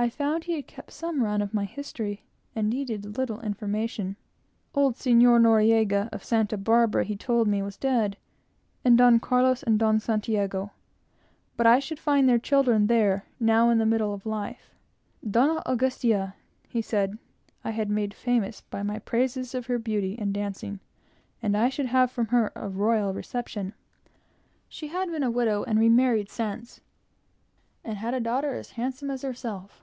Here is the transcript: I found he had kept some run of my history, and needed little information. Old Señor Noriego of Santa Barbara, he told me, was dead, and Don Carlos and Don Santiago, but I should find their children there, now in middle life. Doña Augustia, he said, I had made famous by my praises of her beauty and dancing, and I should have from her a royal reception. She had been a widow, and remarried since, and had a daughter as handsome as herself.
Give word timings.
I 0.00 0.08
found 0.10 0.44
he 0.44 0.52
had 0.52 0.68
kept 0.68 0.92
some 0.92 1.24
run 1.24 1.42
of 1.42 1.52
my 1.52 1.64
history, 1.64 2.22
and 2.54 2.70
needed 2.70 3.18
little 3.18 3.40
information. 3.40 4.14
Old 4.72 4.94
Señor 4.94 5.40
Noriego 5.42 6.08
of 6.12 6.22
Santa 6.22 6.56
Barbara, 6.56 7.02
he 7.02 7.16
told 7.16 7.48
me, 7.48 7.62
was 7.64 7.76
dead, 7.76 8.16
and 8.84 8.96
Don 8.96 9.18
Carlos 9.18 9.64
and 9.64 9.76
Don 9.76 9.98
Santiago, 9.98 10.70
but 11.56 11.66
I 11.66 11.80
should 11.80 11.98
find 11.98 12.28
their 12.28 12.38
children 12.38 12.86
there, 12.86 13.24
now 13.40 13.70
in 13.70 13.88
middle 13.88 14.22
life. 14.24 14.70
Doña 15.26 15.62
Augustia, 15.66 16.34
he 16.68 16.80
said, 16.80 17.18
I 17.64 17.72
had 17.72 17.90
made 17.90 18.14
famous 18.14 18.60
by 18.60 18.84
my 18.84 19.00
praises 19.00 19.52
of 19.52 19.66
her 19.66 19.80
beauty 19.80 20.16
and 20.16 20.32
dancing, 20.32 20.78
and 21.42 21.56
I 21.56 21.68
should 21.70 21.86
have 21.86 22.12
from 22.12 22.26
her 22.28 22.52
a 22.54 22.68
royal 22.68 23.12
reception. 23.12 23.74
She 24.68 24.86
had 24.86 25.10
been 25.10 25.24
a 25.24 25.30
widow, 25.32 25.64
and 25.64 25.76
remarried 25.76 26.30
since, 26.30 26.80
and 27.82 27.96
had 27.96 28.14
a 28.14 28.20
daughter 28.20 28.54
as 28.54 28.70
handsome 28.70 29.10
as 29.10 29.22
herself. 29.22 29.82